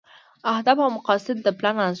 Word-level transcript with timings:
اهداف 0.53 0.77
او 0.85 0.89
مقاصد 0.97 1.37
د 1.45 1.47
پلان 1.59 1.75
عناصر 1.79 1.87
دي. 1.89 1.89